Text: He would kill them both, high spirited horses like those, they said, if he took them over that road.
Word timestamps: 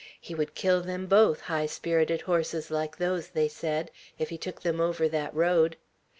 He 0.19 0.33
would 0.33 0.55
kill 0.55 0.81
them 0.81 1.05
both, 1.05 1.41
high 1.41 1.67
spirited 1.67 2.21
horses 2.21 2.71
like 2.71 2.97
those, 2.97 3.27
they 3.27 3.47
said, 3.47 3.91
if 4.17 4.29
he 4.29 4.37
took 4.39 4.63
them 4.63 4.81
over 4.81 5.07
that 5.07 5.31
road. 5.35 5.77